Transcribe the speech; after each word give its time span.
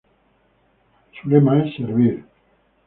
Su 1.11 1.29
lema 1.29 1.63
es: 1.63 1.75
"Servir". 1.75 2.25